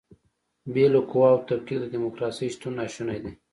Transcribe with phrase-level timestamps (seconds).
[0.73, 3.31] بې له قواوو تفکیک د دیموکراسۍ شتون ناشونی دی.